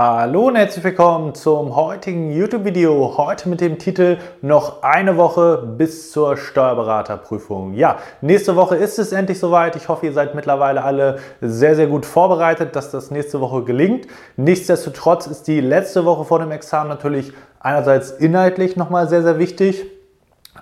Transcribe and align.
Hallo 0.00 0.46
und 0.46 0.54
herzlich 0.54 0.84
willkommen 0.84 1.34
zum 1.34 1.74
heutigen 1.74 2.30
YouTube-Video. 2.30 3.14
Heute 3.16 3.48
mit 3.48 3.60
dem 3.60 3.80
Titel 3.80 4.18
Noch 4.42 4.84
eine 4.84 5.16
Woche 5.16 5.74
bis 5.76 6.12
zur 6.12 6.36
Steuerberaterprüfung. 6.36 7.74
Ja, 7.74 7.96
nächste 8.20 8.54
Woche 8.54 8.76
ist 8.76 9.00
es 9.00 9.10
endlich 9.10 9.40
soweit. 9.40 9.74
Ich 9.74 9.88
hoffe, 9.88 10.06
ihr 10.06 10.12
seid 10.12 10.36
mittlerweile 10.36 10.84
alle 10.84 11.18
sehr, 11.40 11.74
sehr 11.74 11.88
gut 11.88 12.06
vorbereitet, 12.06 12.76
dass 12.76 12.92
das 12.92 13.10
nächste 13.10 13.40
Woche 13.40 13.64
gelingt. 13.64 14.06
Nichtsdestotrotz 14.36 15.26
ist 15.26 15.48
die 15.48 15.60
letzte 15.60 16.04
Woche 16.04 16.24
vor 16.24 16.38
dem 16.38 16.52
Examen 16.52 16.88
natürlich 16.88 17.32
einerseits 17.58 18.12
inhaltlich 18.12 18.76
nochmal 18.76 19.08
sehr, 19.08 19.24
sehr 19.24 19.40
wichtig 19.40 19.84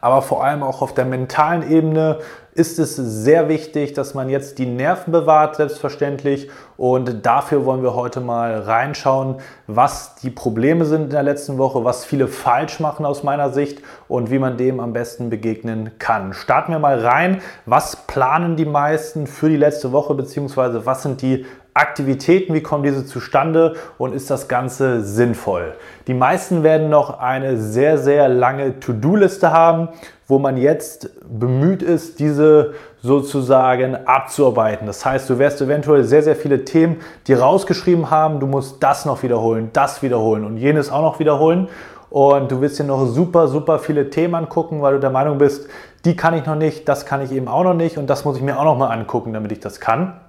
aber 0.01 0.23
vor 0.23 0.45
allem 0.45 0.63
auch 0.63 0.83
auf 0.83 0.95
der 0.95 1.05
mentalen 1.05 1.69
Ebene 1.71 2.19
ist 2.57 2.79
es 2.79 2.97
sehr 2.97 3.49
wichtig, 3.49 3.93
dass 3.93 4.15
man 4.15 4.31
jetzt 4.31 4.59
die 4.59 4.67
Nerven 4.67 5.13
bewahrt, 5.13 5.57
selbstverständlich. 5.57 6.49
Und 6.77 7.27
dafür 7.27 7.65
wollen 7.67 7.83
wir 7.83 7.95
heute 7.95 8.21
mal 8.21 8.59
reinschauen, 8.61 9.37
was 9.67 10.17
die 10.17 10.31
Probleme 10.31 10.87
sind 10.87 11.05
in 11.05 11.11
der 11.11 11.23
letzten 11.23 11.59
Woche, 11.59 11.85
was 11.85 12.05
viele 12.05 12.29
falsch 12.29 12.81
machen 12.81 13.05
aus 13.05 13.23
meiner 13.23 13.51
Sicht 13.51 13.83
und 14.09 14.31
wie 14.31 14.39
man 14.39 14.57
dem 14.57 14.81
am 14.81 14.93
besten 14.93 15.29
begegnen 15.29 15.99
kann. 15.99 16.33
Starten 16.33 16.73
wir 16.73 16.79
mal 16.79 16.99
rein. 16.99 17.43
Was 17.67 17.97
planen 17.97 18.57
die 18.57 18.65
meisten 18.65 19.27
für 19.27 19.49
die 19.49 19.57
letzte 19.57 19.93
Woche, 19.93 20.15
beziehungsweise 20.15 20.87
was 20.87 21.03
sind 21.03 21.21
die 21.23 21.45
Aktivitäten, 21.77 22.55
wie 22.55 22.63
kommen 22.63 22.85
diese 22.85 23.05
zustande 23.05 23.75
und 23.99 24.15
ist 24.15 24.31
das 24.31 24.49
Ganze 24.49 25.03
sinnvoll? 25.03 25.75
Die 26.07 26.15
meisten 26.15 26.63
werden 26.63 26.89
noch 26.89 27.21
eine 27.21 27.59
sehr, 27.59 27.99
sehr 27.99 28.31
lange 28.31 28.81
To-Do-Liste 28.81 29.53
haben, 29.53 29.91
wo 30.29 30.39
man 30.39 30.57
jetzt 30.57 31.11
bemüht 31.29 31.83
ist, 31.83 32.19
diese 32.19 32.75
sozusagen 33.01 33.95
abzuarbeiten. 34.07 34.87
Das 34.87 35.05
heißt, 35.05 35.31
du 35.31 35.39
wirst 35.39 35.61
eventuell 35.61 36.05
sehr, 36.05 36.23
sehr 36.23 36.37
viele 36.37 36.65
Themen, 36.65 36.97
die 37.29 37.35
rausgeschrieben 37.35 38.11
haben, 38.11 38.41
du 38.41 38.47
musst 38.47 38.83
das 38.83 39.05
noch 39.05 39.23
wiederholen, 39.23 39.71
das 39.73 40.03
wiederholen 40.03 40.45
und 40.45 40.57
jenes 40.57 40.91
auch 40.91 41.03
noch 41.03 41.19
wiederholen. 41.19 41.69
Und 42.11 42.51
du 42.51 42.61
wirst 42.61 42.79
dir 42.79 42.85
noch 42.85 43.07
super, 43.07 43.49
super 43.49 43.79
viele 43.79 44.11
Themen 44.11 44.35
angucken, 44.35 44.81
weil 44.81 44.95
du 44.95 45.01
der 45.01 45.11
Meinung 45.11 45.39
bist, 45.39 45.69
die 46.05 46.17
kann 46.17 46.35
ich 46.35 46.47
noch 46.47 46.55
nicht, 46.55 46.89
das 46.89 47.05
kann 47.05 47.21
ich 47.21 47.33
eben 47.33 47.49
auch 47.49 47.65
noch 47.65 47.75
nicht 47.75 47.99
und 47.99 48.09
das 48.09 48.25
muss 48.25 48.37
ich 48.37 48.43
mir 48.43 48.59
auch 48.59 48.65
noch 48.65 48.79
mal 48.79 48.89
angucken, 48.89 49.33
damit 49.33 49.53
ich 49.53 49.61
das 49.61 49.81
kann. 49.81 50.21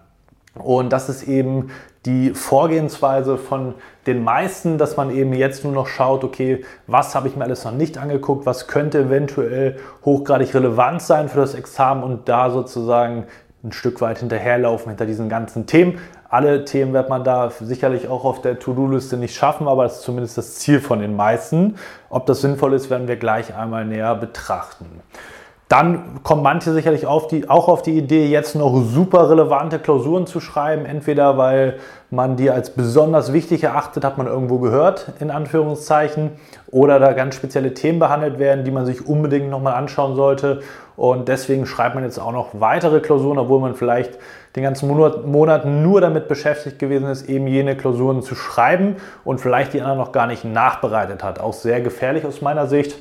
Und 0.63 0.91
das 0.91 1.09
ist 1.09 1.23
eben 1.23 1.69
die 2.05 2.33
Vorgehensweise 2.33 3.37
von 3.37 3.73
den 4.05 4.23
meisten, 4.23 4.77
dass 4.77 4.95
man 4.95 5.11
eben 5.11 5.33
jetzt 5.33 5.63
nur 5.63 5.73
noch 5.73 5.87
schaut, 5.87 6.23
okay, 6.23 6.63
was 6.87 7.15
habe 7.15 7.27
ich 7.27 7.35
mir 7.35 7.43
alles 7.43 7.65
noch 7.65 7.73
nicht 7.73 7.97
angeguckt, 7.97 8.45
was 8.45 8.67
könnte 8.67 8.99
eventuell 8.99 9.77
hochgradig 10.05 10.53
relevant 10.53 11.01
sein 11.01 11.27
für 11.27 11.39
das 11.39 11.53
Examen 11.53 12.03
und 12.03 12.29
da 12.29 12.49
sozusagen 12.49 13.25
ein 13.63 13.71
Stück 13.71 13.99
weit 14.01 14.19
hinterherlaufen 14.19 14.89
hinter 14.89 15.05
diesen 15.05 15.29
ganzen 15.29 15.65
Themen. 15.65 15.99
Alle 16.29 16.65
Themen 16.65 16.93
wird 16.93 17.09
man 17.09 17.23
da 17.23 17.49
sicherlich 17.49 18.07
auch 18.07 18.23
auf 18.25 18.41
der 18.41 18.59
To-Do-Liste 18.59 19.17
nicht 19.17 19.35
schaffen, 19.35 19.67
aber 19.67 19.83
das 19.83 19.97
ist 19.97 20.03
zumindest 20.03 20.37
das 20.37 20.55
Ziel 20.55 20.79
von 20.79 20.99
den 20.99 21.15
meisten. 21.15 21.75
Ob 22.09 22.25
das 22.25 22.41
sinnvoll 22.41 22.73
ist, 22.73 22.89
werden 22.89 23.07
wir 23.07 23.15
gleich 23.15 23.55
einmal 23.55 23.85
näher 23.85 24.15
betrachten. 24.15 25.01
Dann 25.69 26.23
kommen 26.23 26.43
manche 26.43 26.71
sicherlich 26.71 27.05
auf 27.05 27.27
die, 27.27 27.49
auch 27.49 27.67
auf 27.67 27.81
die 27.81 27.97
Idee, 27.97 28.25
jetzt 28.27 28.55
noch 28.55 28.81
super 28.85 29.29
relevante 29.29 29.79
Klausuren 29.79 30.25
zu 30.25 30.39
schreiben. 30.39 30.85
Entweder 30.85 31.37
weil 31.37 31.79
man 32.09 32.37
die 32.37 32.49
als 32.49 32.69
besonders 32.69 33.33
wichtig 33.33 33.65
erachtet, 33.65 34.05
hat 34.05 34.17
man 34.17 34.27
irgendwo 34.27 34.59
gehört, 34.59 35.11
in 35.19 35.29
Anführungszeichen, 35.29 36.31
oder 36.71 36.99
da 36.99 37.11
ganz 37.11 37.35
spezielle 37.35 37.73
Themen 37.73 37.99
behandelt 37.99 38.39
werden, 38.39 38.63
die 38.63 38.71
man 38.71 38.85
sich 38.85 39.05
unbedingt 39.07 39.49
nochmal 39.49 39.73
anschauen 39.73 40.15
sollte. 40.15 40.61
Und 40.95 41.27
deswegen 41.27 41.65
schreibt 41.65 41.95
man 41.95 42.05
jetzt 42.05 42.17
auch 42.17 42.31
noch 42.31 42.49
weitere 42.53 43.01
Klausuren, 43.01 43.37
obwohl 43.37 43.59
man 43.59 43.75
vielleicht 43.75 44.17
den 44.55 44.63
ganzen 44.63 44.87
Monat, 44.87 45.65
nur 45.65 46.01
damit 46.01 46.29
beschäftigt 46.29 46.79
gewesen 46.79 47.09
ist, 47.09 47.27
eben 47.27 47.45
jene 47.45 47.75
Klausuren 47.75 48.21
zu 48.23 48.35
schreiben 48.35 48.95
und 49.25 49.41
vielleicht 49.41 49.73
die 49.73 49.81
anderen 49.81 49.99
noch 49.99 50.13
gar 50.13 50.27
nicht 50.27 50.45
nachbereitet 50.45 51.25
hat. 51.25 51.41
Auch 51.41 51.53
sehr 51.53 51.81
gefährlich 51.81 52.25
aus 52.25 52.41
meiner 52.41 52.67
Sicht. 52.67 52.95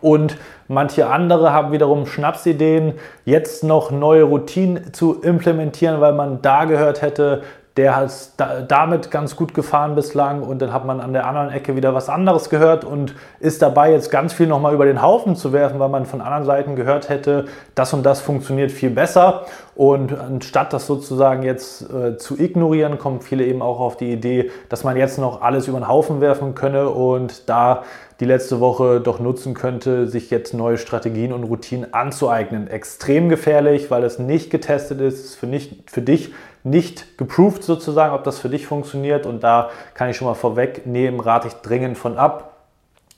Und 0.00 0.36
manche 0.68 1.08
andere 1.08 1.52
haben 1.52 1.72
wiederum 1.72 2.06
Schnapsideen, 2.06 2.94
jetzt 3.24 3.64
noch 3.64 3.90
neue 3.90 4.24
Routinen 4.24 4.92
zu 4.92 5.20
implementieren, 5.22 6.00
weil 6.00 6.12
man 6.12 6.42
da 6.42 6.64
gehört 6.64 7.02
hätte, 7.02 7.42
der 7.76 8.04
ist 8.04 8.34
damit 8.68 9.10
ganz 9.10 9.36
gut 9.36 9.52
gefahren 9.52 9.94
bislang 9.94 10.42
und 10.42 10.62
dann 10.62 10.72
hat 10.72 10.86
man 10.86 11.00
an 11.00 11.12
der 11.12 11.26
anderen 11.26 11.50
Ecke 11.50 11.76
wieder 11.76 11.92
was 11.92 12.08
anderes 12.08 12.48
gehört 12.48 12.84
und 12.84 13.14
ist 13.38 13.60
dabei 13.60 13.92
jetzt 13.92 14.10
ganz 14.10 14.32
viel 14.32 14.46
nochmal 14.46 14.72
über 14.72 14.86
den 14.86 15.02
Haufen 15.02 15.36
zu 15.36 15.52
werfen, 15.52 15.78
weil 15.78 15.90
man 15.90 16.06
von 16.06 16.22
anderen 16.22 16.44
Seiten 16.44 16.74
gehört 16.74 17.10
hätte, 17.10 17.44
das 17.74 17.92
und 17.92 18.04
das 18.04 18.22
funktioniert 18.22 18.72
viel 18.72 18.88
besser 18.88 19.44
und 19.74 20.18
anstatt 20.18 20.72
das 20.72 20.86
sozusagen 20.86 21.42
jetzt 21.42 21.82
äh, 21.92 22.16
zu 22.16 22.38
ignorieren, 22.38 22.96
kommen 22.96 23.20
viele 23.20 23.44
eben 23.44 23.60
auch 23.60 23.78
auf 23.78 23.98
die 23.98 24.10
Idee, 24.10 24.50
dass 24.70 24.82
man 24.82 24.96
jetzt 24.96 25.18
noch 25.18 25.42
alles 25.42 25.68
über 25.68 25.78
den 25.78 25.86
Haufen 25.86 26.22
werfen 26.22 26.54
könne 26.54 26.88
und 26.88 27.46
da 27.50 27.82
die 28.20 28.24
letzte 28.24 28.60
Woche 28.60 29.00
doch 29.02 29.20
nutzen 29.20 29.52
könnte, 29.52 30.06
sich 30.06 30.30
jetzt 30.30 30.54
neue 30.54 30.78
Strategien 30.78 31.34
und 31.34 31.44
Routinen 31.44 31.92
anzueignen. 31.92 32.68
Extrem 32.68 33.28
gefährlich, 33.28 33.90
weil 33.90 34.04
es 34.04 34.18
nicht 34.18 34.48
getestet 34.48 35.02
ist, 35.02 35.34
für, 35.34 35.46
nicht, 35.46 35.90
für 35.90 36.00
dich 36.00 36.32
nicht 36.66 37.16
geproved 37.16 37.62
sozusagen, 37.62 38.14
ob 38.14 38.24
das 38.24 38.38
für 38.38 38.48
dich 38.48 38.66
funktioniert. 38.66 39.24
Und 39.24 39.42
da 39.42 39.70
kann 39.94 40.10
ich 40.10 40.16
schon 40.16 40.26
mal 40.26 40.34
vorwegnehmen, 40.34 41.20
rate 41.20 41.48
ich 41.48 41.54
dringend 41.54 41.96
von 41.96 42.18
ab, 42.18 42.52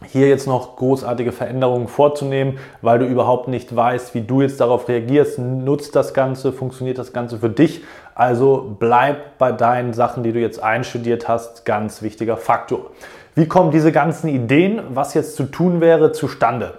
hier 0.05 0.29
jetzt 0.29 0.47
noch 0.47 0.77
großartige 0.77 1.33
Veränderungen 1.33 1.89
vorzunehmen, 1.89 2.59
weil 2.83 3.01
du 3.01 3.07
überhaupt 3.07 3.49
nicht 3.49 3.75
weißt, 3.75 4.15
wie 4.15 4.21
du 4.21 4.43
jetzt 4.43 4.61
darauf 4.61 4.87
reagierst. 4.87 5.39
Nutzt 5.39 5.97
das 5.97 6.15
Ganze, 6.15 6.53
funktioniert 6.53 6.99
das 6.99 7.13
Ganze 7.13 7.39
für 7.39 7.51
dich. 7.51 7.83
Also 8.15 8.77
bleib 8.79 9.39
bei 9.39 9.51
deinen 9.51 9.95
Sachen, 9.95 10.23
die 10.23 10.33
du 10.33 10.39
jetzt 10.39 10.63
einstudiert 10.63 11.27
hast, 11.27 11.65
ganz 11.65 12.03
wichtiger 12.03 12.37
Faktor. 12.37 12.91
Wie 13.35 13.47
kommen 13.47 13.71
diese 13.71 13.93
ganzen 13.93 14.29
Ideen, 14.29 14.83
was 14.91 15.15
jetzt 15.15 15.37
zu 15.37 15.45
tun 15.45 15.81
wäre, 15.81 16.13
zustande? 16.13 16.75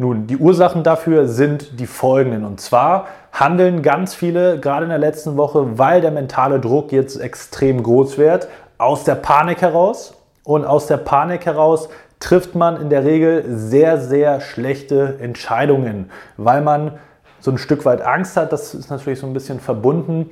Nun, 0.00 0.28
die 0.28 0.36
Ursachen 0.36 0.84
dafür 0.84 1.26
sind 1.26 1.80
die 1.80 1.88
folgenden. 1.88 2.44
Und 2.44 2.60
zwar 2.60 3.08
handeln 3.32 3.82
ganz 3.82 4.14
viele, 4.14 4.60
gerade 4.60 4.84
in 4.84 4.90
der 4.90 4.98
letzten 4.98 5.36
Woche, 5.36 5.76
weil 5.76 6.00
der 6.00 6.12
mentale 6.12 6.60
Druck 6.60 6.92
jetzt 6.92 7.16
extrem 7.16 7.82
groß 7.82 8.16
wird, 8.16 8.46
aus 8.78 9.02
der 9.02 9.16
Panik 9.16 9.60
heraus. 9.60 10.14
Und 10.44 10.64
aus 10.64 10.86
der 10.86 10.98
Panik 10.98 11.46
heraus 11.46 11.88
trifft 12.20 12.54
man 12.54 12.80
in 12.80 12.90
der 12.90 13.04
Regel 13.04 13.44
sehr, 13.48 14.00
sehr 14.00 14.40
schlechte 14.40 15.18
Entscheidungen, 15.20 16.10
weil 16.36 16.62
man 16.62 16.92
so 17.40 17.50
ein 17.50 17.58
Stück 17.58 17.84
weit 17.84 18.00
Angst 18.00 18.36
hat. 18.36 18.52
Das 18.52 18.74
ist 18.74 18.90
natürlich 18.90 19.18
so 19.18 19.26
ein 19.26 19.34
bisschen 19.34 19.58
verbunden 19.58 20.30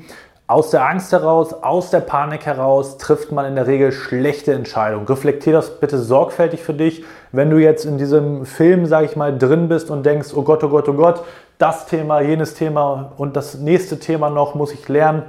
aus 0.49 0.71
der 0.71 0.89
Angst 0.89 1.11
heraus, 1.11 1.53
aus 1.53 1.91
der 1.91 2.01
Panik 2.01 2.47
heraus 2.47 2.99
trifft 2.99 3.33
man 3.33 3.47
in 3.47 3.57
der 3.57 3.67
Regel 3.67 3.91
schlechte 3.91 4.53
Entscheidungen. 4.53 5.07
Reflektier 5.07 5.53
das 5.53 5.81
bitte 5.81 5.99
sorgfältig 5.99 6.63
für 6.63 6.75
dich. 6.75 7.05
Wenn 7.37 7.51
du 7.51 7.59
jetzt 7.59 7.85
in 7.85 7.99
diesem 7.99 8.47
Film, 8.47 8.87
sage 8.87 9.07
ich 9.07 9.15
mal, 9.15 9.37
drin 9.37 9.69
bist 9.69 9.91
und 9.91 10.07
denkst, 10.07 10.29
oh 10.35 10.43
Gott, 10.43 10.65
oh 10.65 10.69
Gott, 10.69 10.89
oh 10.89 10.95
Gott, 10.95 11.23
das 11.59 11.87
Thema, 11.87 12.21
jenes 12.21 12.55
Thema 12.55 13.13
und 13.19 13.37
das 13.37 13.57
nächste 13.57 13.99
Thema 13.99 14.31
noch 14.31 14.55
muss 14.55 14.73
ich 14.73 14.89
lernen, 14.89 15.23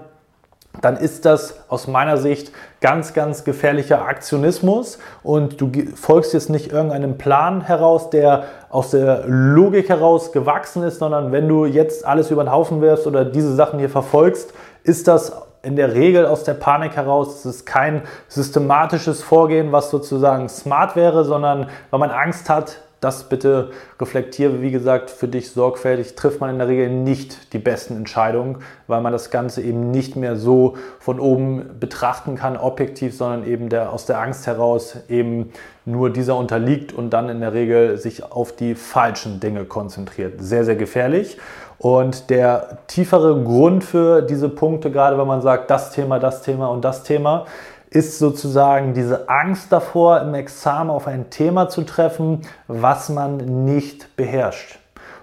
dann 0.82 0.96
ist 0.96 1.26
das 1.26 1.56
aus 1.70 1.88
meiner 1.88 2.18
Sicht 2.18 2.52
ganz, 2.82 3.14
ganz 3.14 3.44
gefährlicher 3.44 4.04
Aktionismus. 4.04 5.00
Und 5.24 5.60
du 5.60 5.72
folgst 5.96 6.34
jetzt 6.34 6.50
nicht 6.50 6.72
irgendeinem 6.72 7.18
Plan 7.18 7.62
heraus, 7.62 8.10
der 8.10 8.44
aus 8.70 8.92
der 8.92 9.24
Logik 9.28 9.90
heraus 9.90 10.32
gewachsen 10.32 10.84
ist, 10.84 11.00
sondern 11.00 11.32
wenn 11.32 11.48
du 11.48 11.66
jetzt 11.66 12.06
alles 12.06 12.32
über 12.32 12.44
den 12.44 12.52
Haufen 12.52 12.82
wirfst 12.82 13.08
oder 13.08 13.26
diese 13.26 13.56
Sachen 13.56 13.80
hier 13.80 13.90
verfolgst, 13.90 14.54
ist 14.84 15.08
das 15.08 15.34
in 15.64 15.76
der 15.76 15.94
Regel 15.94 16.26
aus 16.26 16.44
der 16.44 16.54
Panik 16.54 16.96
heraus. 16.96 17.40
Es 17.40 17.46
ist 17.46 17.66
kein 17.66 18.04
systematisches 18.28 19.24
Vorgehen, 19.24 19.72
was 19.72 19.90
sozusagen 19.90 20.50
smart 20.50 20.96
wäre, 20.96 21.26
sondern 21.26 21.70
weil 21.90 22.00
man 22.00 22.12
Angst 22.12 22.50
hat, 22.50 22.78
das 23.00 23.30
bitte 23.30 23.70
reflektiere, 24.02 24.62
wie 24.62 24.72
gesagt, 24.72 25.12
für 25.12 25.28
dich 25.28 25.52
sorgfältig, 25.52 26.16
trifft 26.16 26.42
man 26.42 26.50
in 26.50 26.58
der 26.58 26.68
Regel 26.68 26.90
nicht 26.90 27.54
die 27.54 27.60
besten 27.60 27.96
Entscheidungen, 27.96 28.58
weil 28.88 29.02
man 29.02 29.14
das 29.14 29.30
Ganze 29.30 29.62
eben 29.62 29.92
nicht 29.92 30.16
mehr 30.16 30.36
so 30.36 30.78
von 31.00 31.20
oben 31.20 31.80
betrachten 31.80 32.36
kann, 32.36 32.58
objektiv, 32.58 33.16
sondern 33.16 33.46
eben 33.46 33.70
der, 33.70 33.94
aus 33.94 34.08
der 34.08 34.20
Angst 34.20 34.48
heraus 34.48 34.98
eben 35.10 35.52
nur 35.86 36.10
dieser 36.10 36.36
unterliegt 36.36 36.92
und 36.92 37.12
dann 37.12 37.30
in 37.30 37.40
der 37.40 37.54
Regel 37.54 37.98
sich 37.98 38.24
auf 38.24 38.52
die 38.56 38.74
falschen 38.74 39.40
Dinge 39.40 39.66
konzentriert. 39.66 40.34
Sehr, 40.40 40.66
sehr 40.66 40.76
gefährlich. 40.76 41.38
Und 41.80 42.30
der 42.30 42.80
tiefere 42.88 43.44
Grund 43.44 43.84
für 43.84 44.22
diese 44.22 44.50
Punkte, 44.50 44.92
gerade 44.92 45.18
wenn 45.18 45.28
man 45.28 45.42
sagt, 45.42 45.70
das 45.70 45.92
Thema, 45.92 46.20
das 46.20 46.42
Thema 46.42 46.68
und 46.68 46.84
das 46.84 47.04
Thema, 47.04 47.46
ist 47.90 48.20
sozusagen 48.20 48.94
diese 48.94 49.30
Angst 49.30 49.72
davor, 49.72 50.22
im 50.22 50.34
Examen 50.34 50.90
auf 50.90 51.08
ein 51.08 51.30
Thema 51.30 51.70
zu 51.70 51.84
treffen, 51.84 52.42
was 52.68 53.10
man 53.10 53.38
nicht 53.66 54.16
beherrscht. 54.16 54.80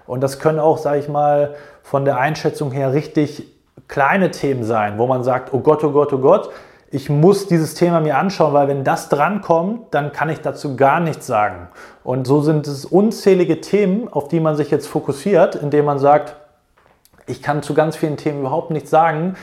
Und 0.06 0.22
das 0.22 0.38
können 0.38 0.58
auch, 0.58 0.78
sage 0.78 0.98
ich 0.98 1.08
mal, 1.08 1.54
von 1.82 2.04
der 2.04 2.18
Einschätzung 2.18 2.70
her 2.70 2.92
richtig 2.92 3.48
kleine 3.88 4.30
Themen 4.30 4.64
sein, 4.64 4.98
wo 4.98 5.06
man 5.06 5.24
sagt, 5.24 5.52
oh 5.52 5.60
Gott, 5.60 5.84
oh 5.84 5.90
Gott, 5.90 6.12
oh 6.12 6.18
Gott, 6.18 6.50
ich 6.90 7.10
muss 7.10 7.48
dieses 7.48 7.74
Thema 7.74 8.00
mir 8.00 8.16
anschauen, 8.16 8.54
weil 8.54 8.68
wenn 8.68 8.84
das 8.84 9.08
drankommt, 9.08 9.92
dann 9.92 10.12
kann 10.12 10.28
ich 10.28 10.40
dazu 10.40 10.76
gar 10.76 11.00
nichts 11.00 11.26
sagen. 11.26 11.68
Und 12.04 12.26
so 12.26 12.40
sind 12.40 12.66
es 12.68 12.84
unzählige 12.84 13.60
Themen, 13.60 14.08
auf 14.10 14.28
die 14.28 14.40
man 14.40 14.56
sich 14.56 14.70
jetzt 14.70 14.86
fokussiert, 14.86 15.56
indem 15.56 15.86
man 15.86 15.98
sagt, 15.98 16.36
ich 17.26 17.42
kann 17.42 17.62
zu 17.62 17.74
ganz 17.74 17.96
vielen 17.96 18.16
Themen 18.16 18.40
überhaupt 18.40 18.70
nichts 18.70 18.90
sagen, 18.90 19.36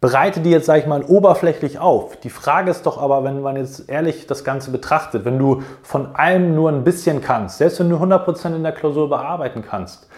bereite 0.00 0.40
die 0.40 0.50
jetzt, 0.50 0.66
sage 0.66 0.80
ich 0.80 0.86
mal, 0.86 1.02
oberflächlich 1.02 1.78
auf. 1.78 2.16
Die 2.18 2.30
Frage 2.30 2.70
ist 2.70 2.86
doch 2.86 2.98
aber, 2.98 3.24
wenn 3.24 3.40
man 3.42 3.56
jetzt 3.56 3.88
ehrlich 3.88 4.26
das 4.26 4.44
Ganze 4.44 4.70
betrachtet, 4.70 5.24
wenn 5.24 5.38
du 5.38 5.62
von 5.82 6.14
allem 6.14 6.54
nur 6.54 6.70
ein 6.70 6.84
bisschen 6.84 7.20
kannst, 7.20 7.58
selbst 7.58 7.80
wenn 7.80 7.90
du 7.90 7.96
100% 7.96 8.54
in 8.54 8.62
der 8.62 8.72
Klausur 8.72 9.08
bearbeiten 9.08 9.62
kannst, 9.68 10.08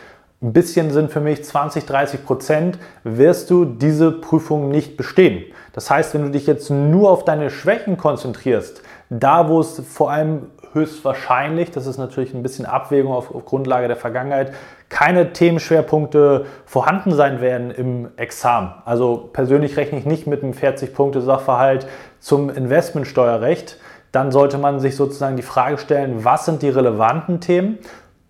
ein 0.41 0.53
bisschen 0.53 0.93
sind 0.93 1.11
für 1.11 1.21
mich 1.21 1.45
20, 1.45 1.85
30 1.85 2.25
Prozent, 2.25 2.79
wirst 3.03 3.51
du 3.51 3.65
diese 3.65 4.13
Prüfung 4.13 4.71
nicht 4.71 4.97
bestehen. 4.97 5.45
Das 5.73 5.91
heißt, 5.91 6.15
wenn 6.15 6.23
du 6.23 6.31
dich 6.31 6.47
jetzt 6.47 6.71
nur 6.71 7.11
auf 7.11 7.25
deine 7.25 7.51
Schwächen 7.51 7.97
konzentrierst, 7.97 8.83
da 9.11 9.49
wo 9.49 9.61
es 9.61 9.81
vor 9.81 10.13
allem 10.13 10.47
höchstwahrscheinlich, 10.79 11.71
das 11.71 11.87
ist 11.87 11.99
natürlich 11.99 12.35
ein 12.35 12.43
bisschen 12.43 12.67
Abwägung 12.67 13.13
auf, 13.13 13.35
auf 13.35 13.45
Grundlage 13.45 13.89
der 13.89 13.97
Vergangenheit, 13.97 14.53
keine 14.89 15.33
Themenschwerpunkte 15.33 16.47
vorhanden 16.65 17.13
sein 17.15 17.41
werden 17.41 17.71
im 17.71 18.09
Examen. 18.17 18.73
Also 18.85 19.29
persönlich 19.33 19.77
rechne 19.77 19.99
ich 19.99 20.07
nicht 20.07 20.27
mit 20.27 20.43
einem 20.43 20.53
40-Punkte-Sachverhalt 20.53 21.87
zum 22.21 22.51
Investmentsteuerrecht. 22.51 23.79
Dann 24.13 24.31
sollte 24.33 24.59
man 24.59 24.81
sich 24.81 24.97
sozusagen 24.97 25.37
die 25.37 25.43
Frage 25.43 25.79
stellen, 25.79 26.25
was 26.25 26.47
sind 26.47 26.63
die 26.63 26.71
relevanten 26.71 27.41
Themen? 27.41 27.79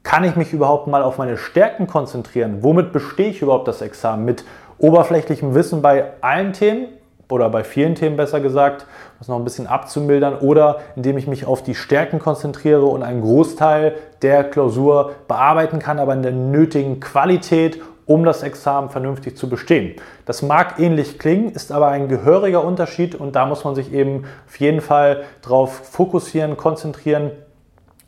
Kann 0.03 0.25
ich 0.25 0.37
mich 0.37 0.53
überhaupt 0.53 0.87
mal 0.87 1.03
auf 1.03 1.19
meine 1.19 1.37
Stärken 1.37 1.87
konzentrieren? 1.87 2.59
Womit 2.63 2.93
bestehe 2.93 3.29
ich 3.29 3.43
überhaupt 3.43 3.69
das 3.69 3.83
Examen? 3.83 4.25
Mit 4.25 4.45
oberflächlichem 4.79 5.55
Wissen 5.55 5.83
bei 5.83 6.13
allen 6.21 6.53
Themen 6.53 6.89
oder 7.31 7.51
bei 7.51 7.65
vielen 7.65 7.95
Themen 7.95 8.17
besser 8.17 8.41
gesagt, 8.41 8.83
um 8.83 9.19
es 9.21 9.29
noch 9.29 9.37
ein 9.37 9.45
bisschen 9.45 9.67
abzumildern, 9.67 10.37
oder 10.39 10.79
indem 10.97 11.19
ich 11.19 11.27
mich 11.27 11.47
auf 11.47 11.63
die 11.63 11.75
Stärken 11.75 12.19
konzentriere 12.19 12.87
und 12.87 13.03
einen 13.03 13.21
Großteil 13.21 13.95
der 14.23 14.45
Klausur 14.45 15.13
bearbeiten 15.29 15.79
kann, 15.79 15.99
aber 15.99 16.15
in 16.15 16.23
der 16.23 16.33
nötigen 16.33 17.01
Qualität, 17.01 17.81
um 18.07 18.25
das 18.25 18.43
Examen 18.43 18.89
vernünftig 18.89 19.37
zu 19.37 19.49
bestehen. 19.51 19.97
Das 20.25 20.41
mag 20.41 20.79
ähnlich 20.79 21.19
klingen, 21.19 21.51
ist 21.51 21.71
aber 21.71 21.89
ein 21.89 22.09
gehöriger 22.09 22.65
Unterschied 22.65 23.15
und 23.15 23.37
da 23.37 23.45
muss 23.45 23.65
man 23.65 23.75
sich 23.75 23.93
eben 23.93 24.25
auf 24.47 24.57
jeden 24.59 24.81
Fall 24.81 25.25
darauf 25.43 25.73
fokussieren, 25.73 26.57
konzentrieren 26.57 27.33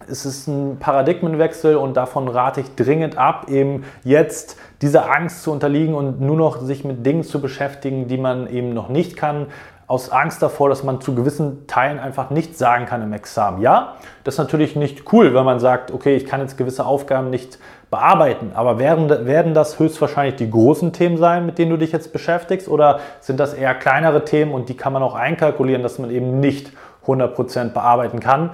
es 0.08 0.24
ist 0.24 0.48
ein 0.48 0.78
Paradigmenwechsel 0.78 1.76
und 1.76 1.96
davon 1.96 2.28
rate 2.28 2.60
ich 2.60 2.74
dringend 2.74 3.18
ab, 3.18 3.46
eben 3.48 3.84
jetzt 4.04 4.58
dieser 4.82 5.14
Angst 5.14 5.42
zu 5.42 5.52
unterliegen 5.52 5.94
und 5.94 6.20
nur 6.20 6.36
noch 6.36 6.60
sich 6.60 6.84
mit 6.84 7.04
Dingen 7.04 7.22
zu 7.22 7.40
beschäftigen, 7.40 8.08
die 8.08 8.18
man 8.18 8.48
eben 8.48 8.72
noch 8.72 8.88
nicht 8.88 9.16
kann, 9.16 9.46
aus 9.90 10.12
Angst 10.12 10.40
davor, 10.40 10.68
dass 10.68 10.84
man 10.84 11.00
zu 11.00 11.16
gewissen 11.16 11.66
Teilen 11.66 11.98
einfach 11.98 12.30
nichts 12.30 12.60
sagen 12.60 12.86
kann 12.86 13.02
im 13.02 13.12
Examen. 13.12 13.60
Ja, 13.60 13.96
das 14.22 14.34
ist 14.34 14.38
natürlich 14.38 14.76
nicht 14.76 15.12
cool, 15.12 15.34
wenn 15.34 15.44
man 15.44 15.58
sagt, 15.58 15.90
okay, 15.90 16.14
ich 16.14 16.26
kann 16.26 16.40
jetzt 16.40 16.56
gewisse 16.56 16.86
Aufgaben 16.86 17.28
nicht 17.28 17.58
bearbeiten, 17.90 18.52
aber 18.54 18.78
werden, 18.78 19.26
werden 19.26 19.52
das 19.52 19.80
höchstwahrscheinlich 19.80 20.36
die 20.36 20.48
großen 20.48 20.92
Themen 20.92 21.16
sein, 21.16 21.44
mit 21.44 21.58
denen 21.58 21.72
du 21.72 21.76
dich 21.76 21.90
jetzt 21.90 22.12
beschäftigst 22.12 22.68
oder 22.68 23.00
sind 23.18 23.40
das 23.40 23.52
eher 23.52 23.74
kleinere 23.74 24.24
Themen 24.24 24.52
und 24.52 24.68
die 24.68 24.76
kann 24.76 24.92
man 24.92 25.02
auch 25.02 25.16
einkalkulieren, 25.16 25.82
dass 25.82 25.98
man 25.98 26.12
eben 26.12 26.38
nicht 26.38 26.70
100% 27.04 27.70
bearbeiten 27.70 28.20
kann? 28.20 28.50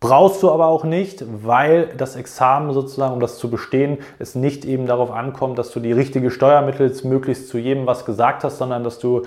Brauchst 0.00 0.44
du 0.44 0.52
aber 0.52 0.66
auch 0.66 0.84
nicht, 0.84 1.24
weil 1.42 1.88
das 1.96 2.14
Examen 2.14 2.72
sozusagen, 2.72 3.14
um 3.14 3.20
das 3.20 3.36
zu 3.38 3.50
bestehen, 3.50 3.98
es 4.20 4.36
nicht 4.36 4.64
eben 4.64 4.86
darauf 4.86 5.10
ankommt, 5.10 5.58
dass 5.58 5.72
du 5.72 5.80
die 5.80 5.90
richtige 5.90 6.30
Steuermittel 6.30 6.94
möglichst 7.02 7.48
zu 7.48 7.58
jedem 7.58 7.86
was 7.86 8.04
gesagt 8.04 8.44
hast, 8.44 8.58
sondern 8.58 8.84
dass 8.84 9.00
du 9.00 9.22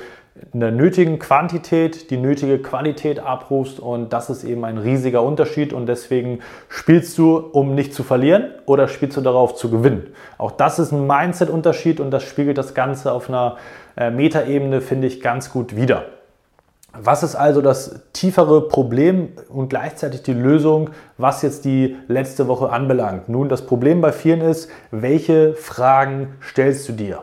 in 0.54 0.62
der 0.62 0.72
nötigen 0.72 1.20
Quantität 1.20 2.10
die 2.10 2.16
nötige 2.16 2.60
Qualität 2.60 3.20
abrufst 3.20 3.82
und 3.82 4.14
das 4.14 4.30
ist 4.30 4.46
eben 4.46 4.64
ein 4.64 4.78
riesiger 4.78 5.24
Unterschied 5.24 5.74
und 5.74 5.88
deswegen 5.88 6.40
spielst 6.70 7.18
du, 7.18 7.36
um 7.36 7.76
nicht 7.76 7.94
zu 7.94 8.04
verlieren 8.04 8.52
oder 8.66 8.88
spielst 8.88 9.18
du 9.18 9.22
darauf 9.22 9.56
zu 9.56 9.70
gewinnen. 9.70 10.08
Auch 10.38 10.52
das 10.52 10.80
ist 10.80 10.94
ein 10.94 11.06
Mindset-Unterschied 11.06 12.00
und 12.00 12.12
das 12.12 12.24
spiegelt 12.24 12.58
das 12.58 12.74
Ganze 12.74 13.12
auf 13.12 13.28
einer 13.28 13.58
äh, 13.98 14.10
Metaebene, 14.10 14.80
finde 14.80 15.08
ich, 15.08 15.20
ganz 15.20 15.52
gut 15.52 15.76
wider. 15.76 16.06
Was 16.94 17.24
ist 17.24 17.36
also 17.36 17.62
das 17.62 18.02
tiefere 18.12 18.68
Problem 18.68 19.30
und 19.48 19.70
gleichzeitig 19.70 20.24
die 20.24 20.34
Lösung, 20.34 20.90
was 21.18 21.42
jetzt 21.42 21.64
die 21.64 21.96
letzte 22.10 22.50
Woche 22.50 22.70
anbelangt? 22.70 23.30
Nun, 23.30 23.48
das 23.48 23.66
Problem 23.66 24.02
bei 24.02 24.12
vielen 24.12 24.42
ist, 24.42 24.70
welche 24.92 25.54
Fragen 25.54 26.36
stellst 26.42 26.90
du 26.90 26.94
dir? 26.94 27.22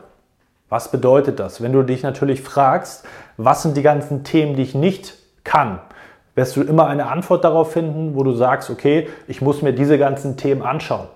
Was 0.70 0.90
bedeutet 0.90 1.38
das? 1.38 1.62
Wenn 1.62 1.72
du 1.72 1.82
dich 1.82 2.02
natürlich 2.02 2.40
fragst, 2.40 3.04
was 3.36 3.62
sind 3.62 3.76
die 3.76 3.82
ganzen 3.82 4.24
Themen, 4.24 4.56
die 4.56 4.62
ich 4.62 4.74
nicht 4.74 5.14
kann, 5.44 5.80
wirst 6.34 6.56
du 6.56 6.62
immer 6.62 6.86
eine 6.86 7.06
Antwort 7.06 7.44
darauf 7.44 7.72
finden, 7.72 8.14
wo 8.14 8.22
du 8.22 8.32
sagst, 8.32 8.70
okay, 8.70 9.08
ich 9.26 9.42
muss 9.42 9.60
mir 9.60 9.72
diese 9.72 9.98
ganzen 9.98 10.38
Themen 10.38 10.62
anschauen. 10.62 11.08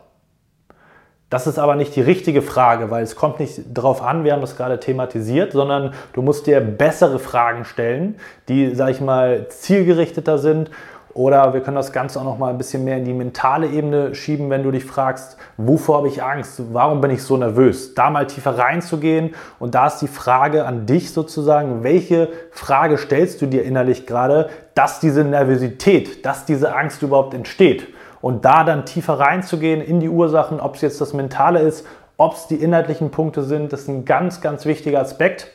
Das 1.32 1.46
ist 1.46 1.58
aber 1.58 1.76
nicht 1.76 1.96
die 1.96 2.02
richtige 2.02 2.42
Frage, 2.42 2.90
weil 2.90 3.02
es 3.02 3.16
kommt 3.16 3.40
nicht 3.40 3.62
darauf 3.72 4.02
an, 4.02 4.22
wir 4.22 4.34
haben 4.34 4.42
das 4.42 4.54
gerade 4.54 4.78
thematisiert, 4.78 5.52
sondern 5.52 5.94
du 6.12 6.20
musst 6.20 6.46
dir 6.46 6.60
bessere 6.60 7.18
Fragen 7.18 7.64
stellen, 7.64 8.16
die, 8.48 8.74
sag 8.74 8.90
ich 8.90 9.00
mal, 9.00 9.46
zielgerichteter 9.48 10.36
sind. 10.36 10.70
Oder 11.14 11.54
wir 11.54 11.62
können 11.62 11.76
das 11.76 11.90
Ganze 11.90 12.20
auch 12.20 12.24
noch 12.24 12.36
mal 12.36 12.50
ein 12.50 12.58
bisschen 12.58 12.84
mehr 12.84 12.98
in 12.98 13.06
die 13.06 13.14
mentale 13.14 13.66
Ebene 13.66 14.14
schieben, 14.14 14.50
wenn 14.50 14.62
du 14.62 14.70
dich 14.70 14.84
fragst, 14.84 15.38
wovor 15.56 15.98
habe 15.98 16.08
ich 16.08 16.22
Angst? 16.22 16.60
Warum 16.74 17.00
bin 17.00 17.10
ich 17.10 17.22
so 17.22 17.38
nervös? 17.38 17.94
Da 17.94 18.10
mal 18.10 18.26
tiefer 18.26 18.58
reinzugehen. 18.58 19.34
Und 19.58 19.74
da 19.74 19.86
ist 19.86 20.00
die 20.00 20.08
Frage 20.08 20.66
an 20.66 20.84
dich 20.84 21.12
sozusagen, 21.12 21.82
welche 21.82 22.28
Frage 22.50 22.98
stellst 22.98 23.40
du 23.40 23.46
dir 23.46 23.62
innerlich 23.62 24.06
gerade, 24.06 24.50
dass 24.74 25.00
diese 25.00 25.24
Nervosität, 25.24 26.26
dass 26.26 26.44
diese 26.44 26.76
Angst 26.76 27.00
überhaupt 27.00 27.32
entsteht? 27.32 27.86
Und 28.22 28.46
da 28.46 28.64
dann 28.64 28.86
tiefer 28.86 29.20
reinzugehen 29.20 29.82
in 29.82 30.00
die 30.00 30.08
Ursachen, 30.08 30.60
ob 30.60 30.76
es 30.76 30.80
jetzt 30.80 31.00
das 31.02 31.12
Mentale 31.12 31.58
ist, 31.58 31.86
ob 32.16 32.34
es 32.34 32.46
die 32.46 32.56
inhaltlichen 32.56 33.10
Punkte 33.10 33.42
sind, 33.42 33.72
das 33.72 33.82
ist 33.82 33.88
ein 33.88 34.04
ganz, 34.06 34.40
ganz 34.40 34.64
wichtiger 34.64 35.00
Aspekt, 35.00 35.48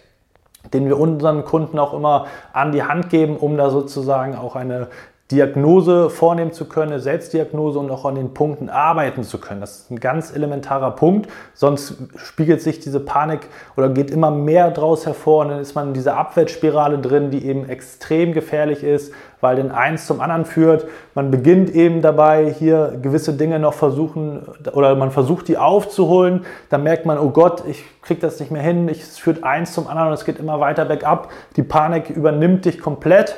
den 0.73 0.85
wir 0.85 0.99
unseren 0.99 1.45
Kunden 1.45 1.79
auch 1.79 1.93
immer 1.93 2.27
an 2.53 2.73
die 2.73 2.83
Hand 2.83 3.09
geben, 3.09 3.37
um 3.37 3.57
da 3.57 3.69
sozusagen 3.69 4.35
auch 4.35 4.55
eine 4.55 4.89
Diagnose 5.31 6.09
vornehmen 6.09 6.53
zu 6.53 6.69
können, 6.69 6.93
eine 6.93 7.01
Selbstdiagnose 7.01 7.79
und 7.79 7.91
auch 7.91 8.05
an 8.05 8.15
den 8.15 8.33
Punkten 8.33 8.69
arbeiten 8.69 9.23
zu 9.23 9.39
können. 9.39 9.59
Das 9.59 9.79
ist 9.79 9.91
ein 9.91 9.99
ganz 9.99 10.33
elementarer 10.33 10.91
Punkt, 10.91 11.29
sonst 11.53 11.97
spiegelt 12.15 12.61
sich 12.61 12.79
diese 12.79 13.01
Panik 13.01 13.41
oder 13.75 13.89
geht 13.89 14.09
immer 14.09 14.31
mehr 14.31 14.71
draus 14.71 15.05
hervor 15.05 15.41
und 15.41 15.49
dann 15.49 15.59
ist 15.59 15.75
man 15.75 15.89
in 15.89 15.93
dieser 15.93 16.15
Abwärtsspirale 16.15 16.99
drin, 16.99 17.29
die 17.29 17.45
eben 17.45 17.67
extrem 17.67 18.31
gefährlich 18.31 18.85
ist, 18.85 19.11
weil 19.41 19.57
den 19.57 19.69
eins 19.69 20.07
zum 20.07 20.21
anderen 20.21 20.45
führt. 20.45 20.87
Man 21.13 21.29
beginnt 21.29 21.71
eben 21.71 22.01
dabei, 22.01 22.49
hier 22.49 22.97
gewisse 23.01 23.33
Dinge 23.33 23.59
noch 23.59 23.73
versuchen 23.73 24.43
oder 24.71 24.95
man 24.95 25.11
versucht 25.11 25.49
die 25.49 25.57
aufzuholen, 25.57 26.45
dann 26.69 26.83
merkt 26.83 27.05
man, 27.05 27.19
oh 27.19 27.31
Gott, 27.31 27.63
ich 27.67 27.83
kriege 28.01 28.21
das 28.21 28.39
nicht 28.39 28.51
mehr 28.51 28.61
hin, 28.61 28.87
es 28.87 29.17
führt 29.17 29.43
eins 29.43 29.73
zum 29.73 29.87
anderen 29.87 30.07
und 30.07 30.13
es 30.13 30.23
geht 30.23 30.39
immer 30.39 30.61
weiter 30.61 30.85
bergab. 30.85 31.29
Die 31.57 31.63
Panik 31.63 32.09
übernimmt 32.09 32.63
dich 32.63 32.79
komplett 32.79 33.35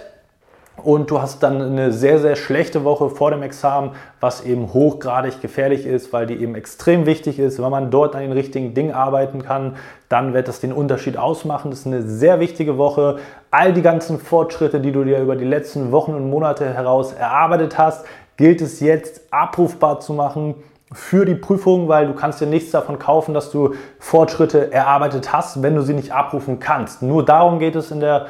und 0.83 1.11
du 1.11 1.21
hast 1.21 1.43
dann 1.43 1.61
eine 1.61 1.91
sehr, 1.91 2.19
sehr 2.19 2.35
schlechte 2.35 2.83
Woche 2.83 3.09
vor 3.09 3.31
dem 3.31 3.43
Examen, 3.43 3.91
was 4.19 4.43
eben 4.45 4.73
hochgradig 4.73 5.41
gefährlich 5.41 5.85
ist, 5.85 6.11
weil 6.13 6.25
die 6.25 6.35
eben 6.35 6.55
extrem 6.55 7.05
wichtig 7.05 7.39
ist. 7.39 7.61
Wenn 7.61 7.71
man 7.71 7.91
dort 7.91 8.15
an 8.15 8.21
den 8.21 8.31
richtigen 8.31 8.73
Dingen 8.73 8.93
arbeiten 8.93 9.43
kann, 9.43 9.75
dann 10.09 10.33
wird 10.33 10.47
das 10.47 10.59
den 10.59 10.73
Unterschied 10.73 11.17
ausmachen. 11.17 11.71
Das 11.71 11.81
ist 11.81 11.87
eine 11.87 12.01
sehr 12.01 12.39
wichtige 12.39 12.77
Woche. 12.77 13.17
All 13.51 13.73
die 13.73 13.81
ganzen 13.81 14.19
Fortschritte, 14.19 14.79
die 14.79 14.91
du 14.91 15.03
dir 15.03 15.19
über 15.19 15.35
die 15.35 15.45
letzten 15.45 15.91
Wochen 15.91 16.13
und 16.13 16.29
Monate 16.29 16.73
heraus 16.73 17.13
erarbeitet 17.13 17.77
hast, 17.77 18.05
gilt 18.37 18.61
es 18.61 18.79
jetzt 18.79 19.21
abrufbar 19.31 19.99
zu 19.99 20.13
machen 20.13 20.55
für 20.91 21.25
die 21.25 21.35
Prüfung, 21.35 21.87
weil 21.87 22.07
du 22.07 22.13
kannst 22.13 22.41
dir 22.41 22.47
nichts 22.47 22.71
davon 22.71 22.97
kaufen, 22.97 23.33
dass 23.33 23.51
du 23.51 23.75
Fortschritte 23.99 24.71
erarbeitet 24.71 25.31
hast, 25.31 25.61
wenn 25.61 25.75
du 25.75 25.81
sie 25.81 25.93
nicht 25.93 26.11
abrufen 26.11 26.59
kannst. 26.59 27.01
Nur 27.01 27.23
darum 27.23 27.59
geht 27.59 27.75
es 27.75 27.91
in 27.91 27.99
der 27.99 28.27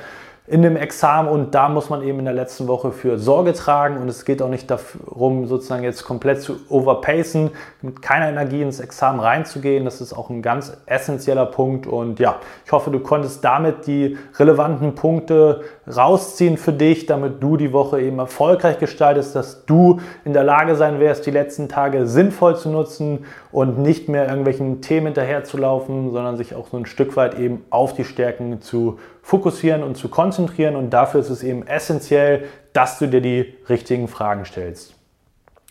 in 0.49 0.63
dem 0.63 0.75
Examen 0.77 1.29
und 1.29 1.53
da 1.53 1.69
muss 1.69 1.91
man 1.91 2.01
eben 2.01 2.17
in 2.17 2.25
der 2.25 2.33
letzten 2.33 2.67
Woche 2.67 2.91
für 2.91 3.19
Sorge 3.19 3.53
tragen 3.53 3.97
und 3.97 4.09
es 4.09 4.25
geht 4.25 4.41
auch 4.41 4.49
nicht 4.49 4.71
darum, 4.71 5.45
sozusagen 5.45 5.83
jetzt 5.83 6.03
komplett 6.03 6.41
zu 6.41 6.55
overpacen, 6.69 7.51
mit 7.83 8.01
keiner 8.01 8.29
Energie 8.29 8.63
ins 8.63 8.79
Examen 8.79 9.19
reinzugehen. 9.19 9.85
Das 9.85 10.01
ist 10.01 10.11
auch 10.11 10.31
ein 10.31 10.41
ganz 10.41 10.75
essentieller 10.87 11.45
Punkt 11.45 11.85
und 11.85 12.19
ja, 12.19 12.37
ich 12.65 12.71
hoffe, 12.71 12.89
du 12.89 12.99
konntest 12.99 13.43
damit 13.43 13.85
die 13.85 14.17
relevanten 14.39 14.95
Punkte 14.95 15.61
rausziehen 15.87 16.57
für 16.57 16.73
dich, 16.73 17.05
damit 17.05 17.43
du 17.43 17.55
die 17.55 17.71
Woche 17.71 18.01
eben 18.01 18.17
erfolgreich 18.17 18.79
gestaltest, 18.79 19.35
dass 19.35 19.65
du 19.67 19.99
in 20.25 20.33
der 20.33 20.43
Lage 20.43 20.75
sein 20.75 20.99
wirst, 20.99 21.27
die 21.27 21.31
letzten 21.31 21.69
Tage 21.69 22.07
sinnvoll 22.07 22.55
zu 22.57 22.69
nutzen 22.69 23.25
und 23.51 23.77
nicht 23.77 24.09
mehr 24.09 24.27
irgendwelchen 24.27 24.81
Themen 24.81 25.07
hinterher 25.07 25.43
zu 25.43 25.57
laufen, 25.57 26.11
sondern 26.11 26.37
sich 26.37 26.55
auch 26.55 26.69
so 26.69 26.77
ein 26.77 26.87
Stück 26.87 27.15
weit 27.15 27.37
eben 27.37 27.63
auf 27.69 27.93
die 27.93 28.03
Stärken 28.03 28.61
zu 28.61 28.97
fokussieren 29.29 29.83
und 29.83 29.95
zu 29.95 30.09
konzentrieren. 30.09 30.75
Und 30.75 30.89
dafür 30.89 31.19
ist 31.19 31.29
es 31.29 31.43
eben 31.43 31.67
essentiell, 31.67 32.45
dass 32.73 32.97
du 32.97 33.07
dir 33.07 33.21
die 33.21 33.53
richtigen 33.69 34.07
Fragen 34.07 34.43
stellst. 34.43 34.95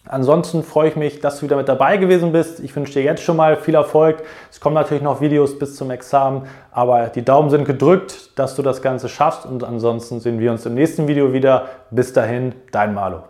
Ansonsten 0.06 0.62
freue 0.62 0.88
ich 0.88 0.96
mich, 0.96 1.20
dass 1.20 1.38
du 1.38 1.42
wieder 1.42 1.56
mit 1.56 1.68
dabei 1.68 1.96
gewesen 1.96 2.30
bist. 2.32 2.60
Ich 2.60 2.74
wünsche 2.74 2.94
dir 2.94 3.02
jetzt 3.02 3.22
schon 3.22 3.36
mal 3.36 3.56
viel 3.56 3.74
Erfolg. 3.74 4.22
Es 4.50 4.60
kommen 4.60 4.74
natürlich 4.74 5.02
noch 5.02 5.20
Videos 5.20 5.58
bis 5.58 5.74
zum 5.74 5.90
Examen, 5.90 6.46
aber 6.70 7.08
die 7.08 7.24
Daumen 7.24 7.50
sind 7.50 7.64
gedrückt, 7.64 8.38
dass 8.38 8.54
du 8.54 8.62
das 8.62 8.80
Ganze 8.80 9.08
schaffst 9.08 9.44
und 9.44 9.64
ansonsten 9.64 10.20
sehen 10.20 10.38
wir 10.38 10.52
uns 10.52 10.64
im 10.64 10.74
nächsten 10.74 11.08
Video 11.08 11.32
wieder. 11.32 11.66
Bis 11.90 12.12
dahin, 12.12 12.54
dein 12.70 12.94
Malo. 12.94 13.24